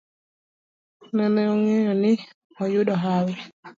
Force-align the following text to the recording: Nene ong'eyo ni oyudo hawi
Nene 1.15 1.41
ong'eyo 1.53 1.91
ni 2.01 2.13
oyudo 2.63 2.93
hawi 3.03 3.33